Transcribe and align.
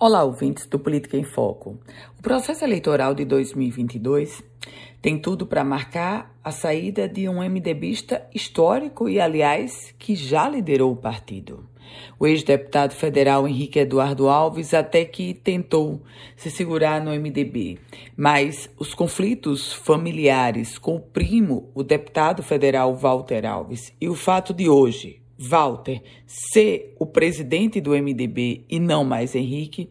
Olá, 0.00 0.22
ouvintes 0.22 0.64
do 0.64 0.78
Política 0.78 1.16
em 1.16 1.24
Foco. 1.24 1.76
O 2.16 2.22
processo 2.22 2.64
eleitoral 2.64 3.16
de 3.16 3.24
2022 3.24 4.44
tem 5.02 5.18
tudo 5.18 5.44
para 5.44 5.64
marcar 5.64 6.32
a 6.42 6.52
saída 6.52 7.08
de 7.08 7.28
um 7.28 7.42
MDBista 7.42 8.24
histórico 8.32 9.08
e, 9.08 9.20
aliás, 9.20 9.92
que 9.98 10.14
já 10.14 10.48
liderou 10.48 10.92
o 10.92 10.96
partido. 10.96 11.68
O 12.16 12.28
ex-deputado 12.28 12.92
federal 12.92 13.48
Henrique 13.48 13.80
Eduardo 13.80 14.28
Alves 14.28 14.72
até 14.72 15.04
que 15.04 15.34
tentou 15.34 16.00
se 16.36 16.48
segurar 16.48 17.04
no 17.04 17.10
MDB, 17.10 17.80
mas 18.16 18.70
os 18.78 18.94
conflitos 18.94 19.72
familiares 19.72 20.78
com 20.78 20.94
o 20.94 21.00
primo, 21.00 21.72
o 21.74 21.82
deputado 21.82 22.40
federal 22.40 22.94
Walter 22.94 23.44
Alves, 23.44 23.92
e 24.00 24.08
o 24.08 24.14
fato 24.14 24.54
de 24.54 24.68
hoje 24.68 25.20
Walter 25.38 26.02
ser 26.26 26.94
o 26.98 27.06
presidente 27.06 27.80
do 27.80 27.92
MDB 27.92 28.64
e 28.68 28.80
não 28.80 29.04
mais 29.04 29.34
Henrique, 29.34 29.88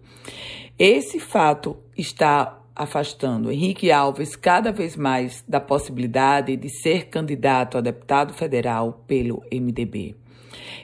esse 0.78 1.20
fato 1.20 1.78
está 1.98 2.62
afastando 2.76 3.52
Henrique 3.52 3.92
Alves 3.92 4.36
cada 4.36 4.72
vez 4.72 4.96
mais 4.96 5.44
da 5.48 5.60
possibilidade 5.60 6.56
de 6.56 6.70
ser 6.70 7.08
candidato 7.08 7.78
a 7.78 7.82
deputado 7.82 8.34
federal 8.34 9.04
pelo 9.08 9.42
MDB. 9.52 10.16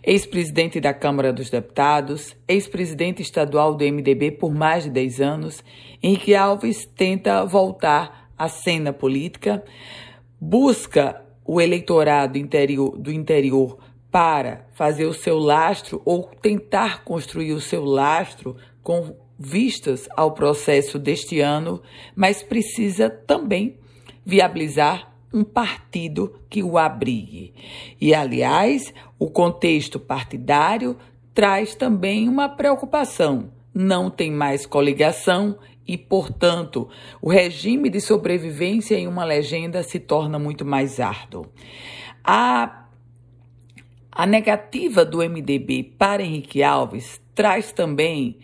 Ex-presidente 0.03 0.79
da 0.79 0.93
Câmara 0.93 1.31
dos 1.31 1.49
Deputados, 1.49 2.35
ex-presidente 2.47 3.21
estadual 3.21 3.75
do 3.75 3.85
MDB 3.85 4.31
por 4.31 4.53
mais 4.53 4.85
de 4.85 4.89
10 4.89 5.21
anos, 5.21 5.63
Henrique 6.01 6.33
Alves 6.33 6.85
tenta 6.85 7.45
voltar 7.45 8.31
à 8.37 8.47
cena 8.47 8.91
política, 8.91 9.63
busca 10.39 11.21
o 11.45 11.61
eleitorado 11.61 12.39
do 12.97 13.11
interior 13.11 13.77
para 14.13 14.67
fazer 14.73 15.05
o 15.05 15.13
seu 15.13 15.39
lastro 15.39 15.99
ou 16.05 16.29
tentar 16.39 17.03
construir 17.03 17.51
o 17.51 17.59
seu 17.59 17.83
lastro 17.83 18.55
com 18.83 19.15
vistas 19.39 20.07
ao 20.15 20.33
processo 20.33 20.99
deste 20.99 21.39
ano, 21.39 21.81
mas 22.15 22.43
precisa 22.43 23.09
também 23.09 23.75
viabilizar 24.23 25.11
um 25.33 25.43
partido 25.43 26.39
que 26.47 26.61
o 26.61 26.77
abrigue. 26.77 27.55
E, 27.99 28.13
aliás, 28.13 28.93
o 29.17 29.31
contexto 29.31 29.99
partidário 29.99 30.95
traz 31.33 31.73
também 31.73 32.29
uma 32.29 32.47
preocupação. 32.47 33.49
Não 33.73 34.11
tem 34.11 34.31
mais 34.31 34.67
coligação 34.67 35.57
e, 35.87 35.97
portanto, 35.97 36.87
o 37.19 37.31
regime 37.31 37.89
de 37.89 37.99
sobrevivência 37.99 38.93
em 38.93 39.07
uma 39.07 39.25
legenda 39.25 39.81
se 39.81 39.99
torna 39.99 40.37
muito 40.37 40.63
mais 40.63 40.99
árduo. 40.99 41.47
A 42.23 42.82
a 44.15 44.25
negativa 44.25 45.03
do 45.03 45.17
MDB 45.17 45.83
para 45.97 46.23
Henrique 46.23 46.61
Alves 46.61 47.19
traz 47.33 47.71
também 47.71 48.37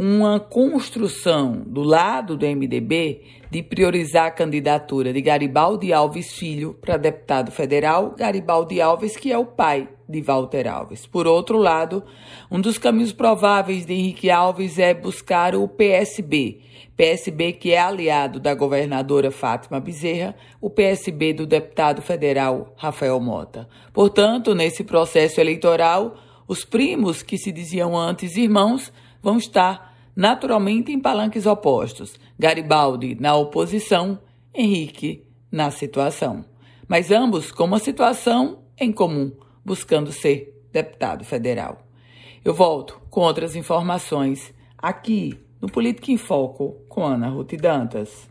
uma 0.00 0.38
construção 0.38 1.60
do 1.66 1.82
lado 1.82 2.36
do 2.36 2.46
MDB 2.46 3.20
de 3.50 3.64
priorizar 3.64 4.26
a 4.26 4.30
candidatura 4.30 5.12
de 5.12 5.20
Garibaldi 5.20 5.92
Alves 5.92 6.34
Filho 6.34 6.72
para 6.80 6.96
deputado 6.96 7.50
federal, 7.50 8.14
Garibaldi 8.16 8.80
Alves, 8.80 9.16
que 9.16 9.32
é 9.32 9.36
o 9.36 9.44
pai 9.44 9.88
de 10.08 10.20
Walter 10.20 10.68
Alves. 10.68 11.04
Por 11.04 11.26
outro 11.26 11.58
lado, 11.58 12.04
um 12.48 12.60
dos 12.60 12.78
caminhos 12.78 13.12
prováveis 13.12 13.84
de 13.84 13.92
Henrique 13.92 14.30
Alves 14.30 14.78
é 14.78 14.94
buscar 14.94 15.56
o 15.56 15.66
PSB, 15.66 16.60
PSB 16.96 17.54
que 17.54 17.72
é 17.72 17.80
aliado 17.80 18.38
da 18.38 18.54
governadora 18.54 19.32
Fátima 19.32 19.80
Bezerra, 19.80 20.36
o 20.60 20.70
PSB 20.70 21.32
do 21.32 21.44
deputado 21.44 22.00
federal 22.02 22.72
Rafael 22.76 23.18
Mota. 23.18 23.68
Portanto, 23.92 24.54
nesse 24.54 24.84
processo 24.84 25.40
eleitoral, 25.40 26.14
os 26.46 26.64
primos 26.64 27.20
que 27.20 27.36
se 27.36 27.50
diziam 27.50 27.98
antes 27.98 28.36
irmãos 28.36 28.92
vão 29.20 29.36
estar 29.36 29.87
naturalmente 30.18 30.90
em 30.90 30.98
palanques 30.98 31.46
opostos. 31.46 32.18
Garibaldi 32.36 33.16
na 33.20 33.36
oposição, 33.36 34.18
Henrique 34.52 35.24
na 35.50 35.70
situação. 35.70 36.44
Mas 36.88 37.12
ambos 37.12 37.52
com 37.52 37.62
uma 37.62 37.78
situação 37.78 38.58
em 38.76 38.90
comum, 38.90 39.30
buscando 39.64 40.10
ser 40.10 40.60
deputado 40.72 41.24
federal. 41.24 41.86
Eu 42.44 42.52
volto 42.52 43.00
com 43.08 43.20
outras 43.20 43.54
informações 43.54 44.52
aqui 44.76 45.38
no 45.60 45.68
Política 45.68 46.10
em 46.10 46.16
Foco 46.16 46.82
com 46.88 47.04
Ana 47.04 47.28
Ruth 47.28 47.54
Dantas. 47.54 48.28